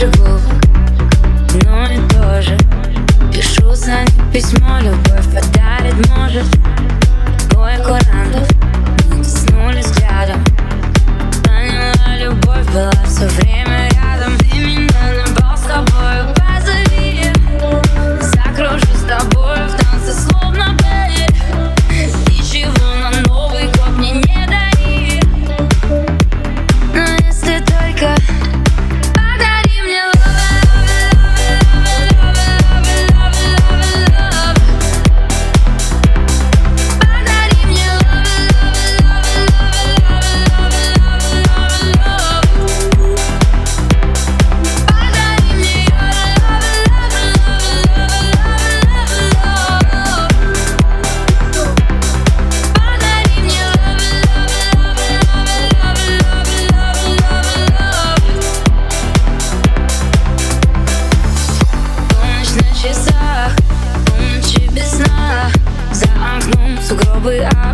comfortable. 0.00 0.59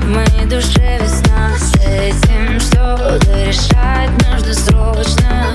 Моей 0.05 0.47
душе 0.47 0.99
весна. 1.01 1.57
С 1.59 1.75
этим 1.81 2.61
что-то 2.61 3.19
решать 3.45 4.11
Нужно 4.31 4.55
срочно. 4.55 5.55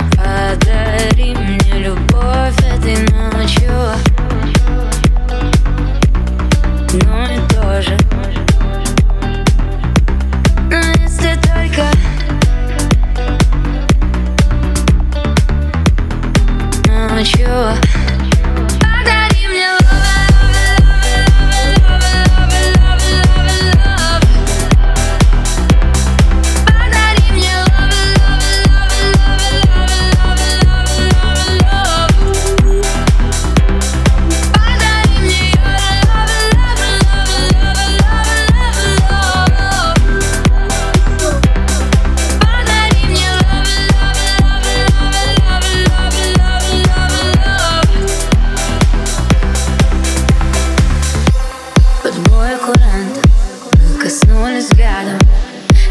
коснулись 54.41 54.65
взглядом 54.65 55.19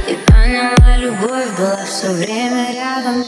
И 0.09 0.19
поняла, 0.27 0.97
любовь 0.97 1.57
была 1.57 1.85
все 1.85 2.11
время 2.11 2.73
рядом. 2.73 3.25